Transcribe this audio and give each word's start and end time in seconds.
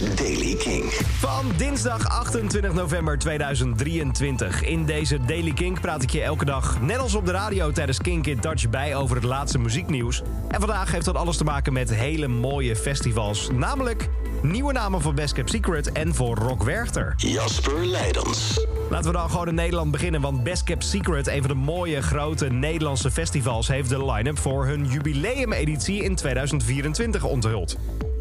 is 0.00 0.14
Daily 0.14 0.54
King. 0.54 0.92
Van 0.92 1.52
dinsdag 1.56 2.08
28 2.08 2.72
november 2.72 3.18
2023. 3.18 4.62
In 4.62 4.84
deze 4.84 5.18
Daily 5.26 5.52
Kink 5.52 5.80
praat 5.80 6.02
ik 6.02 6.10
je 6.10 6.22
elke 6.22 6.44
dag, 6.44 6.80
net 6.80 6.98
als 6.98 7.14
op 7.14 7.26
de 7.26 7.32
radio 7.32 7.72
tijdens 7.72 7.98
Kink 7.98 8.26
in 8.26 8.40
Touch, 8.40 8.70
bij 8.70 8.96
over 8.96 9.16
het 9.16 9.24
laatste 9.24 9.58
muzieknieuws. 9.58 10.22
En 10.48 10.60
vandaag 10.60 10.92
heeft 10.92 11.04
dat 11.04 11.16
alles 11.16 11.36
te 11.36 11.44
maken 11.44 11.72
met 11.72 11.94
hele 11.94 12.28
mooie 12.28 12.76
festivals. 12.76 13.48
Namelijk 13.52 14.08
nieuwe 14.42 14.72
namen 14.72 15.00
voor 15.00 15.14
Best 15.14 15.32
Kept 15.32 15.50
Secret 15.50 15.92
en 15.92 16.14
voor 16.14 16.36
Rock 16.36 16.62
Werchter. 16.62 17.14
Jasper 17.16 17.86
Leidens. 17.86 18.66
Laten 18.90 19.10
we 19.10 19.16
dan 19.16 19.30
gewoon 19.30 19.48
in 19.48 19.54
Nederland 19.54 19.90
beginnen, 19.90 20.20
want 20.20 20.42
Best 20.42 20.64
Kept 20.64 20.84
Secret, 20.84 21.26
een 21.26 21.40
van 21.42 21.50
de 21.50 21.62
mooie 21.62 22.02
grote 22.02 22.46
Nederlandse 22.46 23.10
festivals, 23.10 23.68
heeft 23.68 23.88
de 23.88 24.04
line-up 24.04 24.38
voor 24.38 24.66
hun 24.66 24.86
jubileumeditie 24.86 26.02
in 26.02 26.14
2024 26.14 27.24
onthuld. 27.24 27.76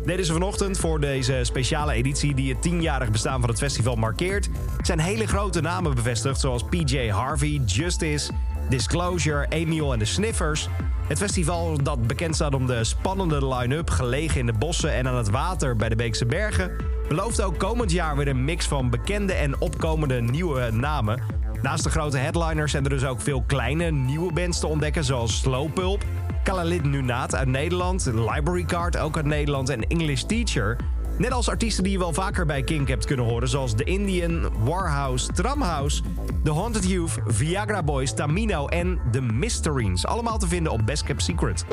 Deden 0.06 0.26
ze 0.26 0.34
vanochtend 0.34 0.78
voor 0.78 1.00
deze 1.00 1.40
speciale 1.44 1.94
editie 1.94 2.36
die 2.36 2.54
het 2.54 2.62
tienjarig 2.62 3.12
bestaan 3.12 3.40
van 3.40 3.50
het 3.50 3.60
festival 3.60 3.96
markeert. 3.96 4.50
zijn 4.82 5.00
hele 5.00 5.28
grote 5.28 5.62
namen 5.62 5.96
bevestigd 5.96 6.40
zoals 6.40 6.64
PJ 6.64 7.10
Harvey, 7.10 7.62
Justice, 7.66 8.32
Disclosure, 8.70 9.46
Emil 9.50 9.94
en 9.94 10.00
de 10.00 10.06
Sniffers. 10.06 10.70
Het 11.08 11.18
festival 11.18 11.84
dat 11.84 12.08
bekend 12.08 12.36
staat 12.36 12.56
om 12.56 12.68
de 12.68 12.84
spannende 12.84 13.48
line-up, 13.48 13.90
gelegen 13.90 14.40
in 14.40 14.46
de 14.46 14.54
bossen 14.54 14.94
en 14.94 15.08
aan 15.08 15.18
het 15.18 15.30
water 15.30 15.76
bij 15.76 15.90
de 15.90 15.96
Beekse 15.96 16.26
Bergen, 16.26 16.72
belooft 17.08 17.42
ook 17.42 17.58
komend 17.58 17.92
jaar 17.92 18.18
weer 18.18 18.28
een 18.28 18.46
mix 18.46 18.68
van 18.68 18.90
bekende 18.90 19.34
en 19.34 19.62
opkomende 19.62 20.22
nieuwe 20.22 20.72
namen. 20.72 21.22
Naast 21.62 21.84
de 21.84 21.90
grote 21.90 22.18
headliners 22.18 22.72
zijn 22.72 22.84
er 22.84 22.90
dus 22.90 23.06
ook 23.06 23.22
veel 23.22 23.44
kleine 23.48 23.92
nieuwe 23.92 24.34
bands 24.34 24.60
te 24.60 24.68
ontdekken, 24.68 25.04
zoals 25.04 25.40
Slow 25.40 25.74
Pulp, 25.74 26.04
Kalalit 26.44 26.84
Nunaat 26.84 27.36
uit 27.36 27.48
Nederland, 27.48 28.06
Library 28.06 28.64
Card 28.64 28.98
ook 28.98 29.16
uit 29.16 29.26
Nederland 29.26 29.70
en 29.70 29.88
English 29.88 30.22
Teacher. 30.22 30.78
Net 31.18 31.32
als 31.32 31.50
artiesten 31.50 31.84
die 31.84 31.92
je 31.92 32.00
wel 32.00 32.14
vaker 32.14 32.46
bij 32.46 32.64
Kink 32.64 32.88
hebt 32.88 33.06
kunnen 33.06 33.26
horen, 33.26 33.50
zoals 33.50 33.74
The 33.76 33.84
Indian, 33.84 34.50
Warhouse, 34.64 35.32
Tramhouse, 35.32 36.02
The 36.44 36.52
Haunted 36.52 36.90
Youth, 36.90 37.18
Viagra 37.26 37.84
Boys, 37.84 38.14
Tamino 38.14 38.68
en 38.68 39.00
The 39.12 39.22
Mysterines. 39.22 40.06
Allemaal 40.06 40.38
te 40.38 40.48
vinden 40.48 40.72
op 40.72 40.86
Best 40.86 41.04
Kept 41.04 41.24
Secret. 41.24 41.66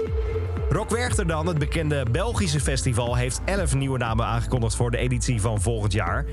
Rock 0.69 0.91
Werchter 0.91 1.27
dan, 1.27 1.47
het 1.47 1.59
bekende 1.59 2.07
Belgische 2.11 2.61
festival, 2.61 3.17
heeft 3.17 3.41
11 3.45 3.75
nieuwe 3.75 3.99
namen 3.99 4.27
aangekondigd 4.27 4.77
voor 4.77 4.91
de 4.91 4.99
editie 4.99 5.41
van 5.41 5.61
volgend 5.61 5.93
jaar. 5.93 6.25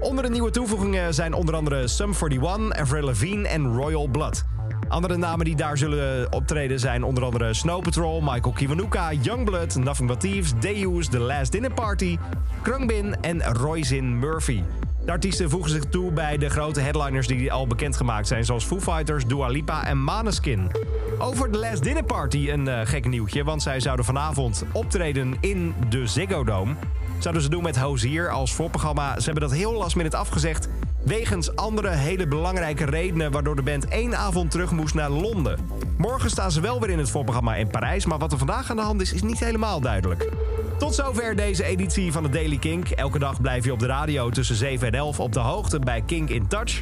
Onder 0.00 0.24
de 0.24 0.30
nieuwe 0.30 0.50
toevoegingen 0.50 1.14
zijn 1.14 1.34
onder 1.34 1.54
andere 1.54 1.88
Sum 1.88 2.12
41, 2.22 2.80
Avril 2.80 3.04
Lavigne 3.04 3.48
en 3.48 3.74
Royal 3.74 4.06
Blood. 4.06 4.44
Andere 4.88 5.16
namen 5.16 5.44
die 5.44 5.56
daar 5.56 5.78
zullen 5.78 6.32
optreden 6.32 6.80
zijn 6.80 7.04
onder 7.04 7.24
andere 7.24 7.54
Snow 7.54 7.82
Patrol, 7.82 8.20
Michael 8.20 8.52
Kiwanuka, 8.54 9.12
Youngblood, 9.12 9.74
Nothing 9.76 10.08
But 10.08 10.20
Thieves, 10.20 10.52
Deus, 10.60 11.08
The 11.08 11.18
Last 11.18 11.52
Dinner 11.52 11.72
Party, 11.72 12.18
Krungbin 12.62 13.16
en 13.20 13.44
Royzin 13.44 14.18
Murphy. 14.18 14.62
De 15.04 15.12
artiesten 15.12 15.50
voegen 15.50 15.70
zich 15.70 15.84
toe 15.84 16.12
bij 16.12 16.38
de 16.38 16.48
grote 16.48 16.80
headliners 16.80 17.26
die 17.26 17.52
al 17.52 17.66
bekendgemaakt 17.66 18.28
zijn, 18.28 18.44
zoals 18.44 18.64
Foo 18.64 18.80
Fighters, 18.80 19.26
Dua 19.26 19.48
Lipa 19.48 19.86
en 19.86 20.02
Maneskin. 20.02 20.70
Over 21.18 21.50
The 21.50 21.58
Last 21.58 21.82
Dinner 21.82 22.04
Party 22.04 22.50
een 22.50 22.66
uh, 22.66 22.80
gek 22.84 23.08
nieuwtje, 23.08 23.44
want 23.44 23.62
zij 23.62 23.80
zouden 23.80 24.04
vanavond 24.04 24.64
optreden 24.72 25.36
in 25.40 25.74
de 25.88 26.06
Ziggo 26.06 26.44
Dome. 26.44 26.74
Zouden 27.18 27.42
ze 27.42 27.48
doen 27.48 27.62
met 27.62 27.76
Hozier 27.78 28.30
als 28.30 28.54
voorprogramma. 28.54 29.18
Ze 29.18 29.24
hebben 29.24 29.48
dat 29.48 29.58
heel 29.58 29.72
last 29.72 29.96
minute 29.96 30.16
afgezegd 30.16 30.68
Wegens 31.06 31.56
andere 31.56 31.88
hele 31.88 32.26
belangrijke 32.26 32.84
redenen 32.84 33.30
waardoor 33.30 33.56
de 33.56 33.62
band 33.62 33.88
één 33.88 34.16
avond 34.16 34.50
terug 34.50 34.70
moest 34.70 34.94
naar 34.94 35.10
Londen. 35.10 35.58
Morgen 35.98 36.30
staan 36.30 36.52
ze 36.52 36.60
wel 36.60 36.80
weer 36.80 36.90
in 36.90 36.98
het 36.98 37.10
voorprogramma 37.10 37.56
in 37.56 37.68
Parijs, 37.68 38.06
maar 38.06 38.18
wat 38.18 38.32
er 38.32 38.38
vandaag 38.38 38.70
aan 38.70 38.76
de 38.76 38.82
hand 38.82 39.00
is, 39.00 39.12
is 39.12 39.22
niet 39.22 39.38
helemaal 39.38 39.80
duidelijk. 39.80 40.30
Tot 40.78 40.94
zover 40.94 41.36
deze 41.36 41.64
editie 41.64 42.12
van 42.12 42.22
de 42.22 42.28
Daily 42.28 42.58
Kink. 42.58 42.90
Elke 42.90 43.18
dag 43.18 43.40
blijf 43.40 43.64
je 43.64 43.72
op 43.72 43.78
de 43.78 43.86
radio 43.86 44.30
tussen 44.30 44.56
7 44.56 44.86
en 44.86 44.94
11 44.94 45.20
op 45.20 45.32
de 45.32 45.40
hoogte 45.40 45.78
bij 45.78 46.02
Kink 46.06 46.28
in 46.28 46.46
Touch. 46.46 46.80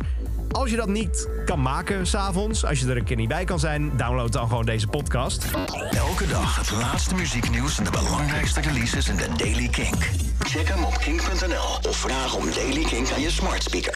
Als 0.50 0.70
je 0.70 0.77
dat 0.77 0.89
niet 0.89 1.28
kan 1.45 1.62
maken 1.62 2.06
s'avonds, 2.06 2.64
als 2.64 2.80
je 2.80 2.86
er 2.86 2.96
een 2.96 3.05
keer 3.05 3.17
niet 3.17 3.29
bij 3.29 3.45
kan 3.45 3.58
zijn, 3.58 3.92
download 3.96 4.33
dan 4.33 4.48
gewoon 4.48 4.64
deze 4.64 4.86
podcast. 4.86 5.45
Elke 5.91 6.27
dag 6.27 6.56
het 6.56 6.70
laatste 6.70 7.14
muzieknieuws 7.14 7.79
en 7.79 7.85
de 7.85 7.91
belangrijkste 7.91 8.61
releases 8.61 9.08
in 9.08 9.17
de 9.17 9.29
Daily 9.36 9.68
Kink. 9.68 10.11
Check 10.39 10.68
hem 10.68 10.85
op 10.85 10.98
kink.nl 10.98 11.89
of 11.89 11.96
vraag 11.96 12.35
om 12.36 12.45
Daily 12.55 12.85
Kink 12.85 13.11
aan 13.11 13.20
je 13.20 13.30
smart 13.30 13.62
speaker. 13.62 13.92